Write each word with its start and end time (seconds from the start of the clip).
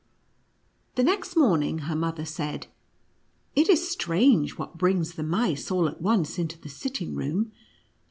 The 0.95 1.03
next 1.03 1.35
morning:, 1.35 1.77
her 1.85 1.95
mother 1.95 2.25
said:" 2.25 2.65
It 3.55 3.69
is 3.69 3.87
strange 3.87 4.57
what 4.57 4.75
brings 4.79 5.13
the 5.13 5.21
mice 5.21 5.69
all 5.69 5.87
at 5.87 6.01
once 6.01 6.39
into 6.39 6.59
the 6.59 6.69
sitting 6.69 7.13
room. 7.13 7.51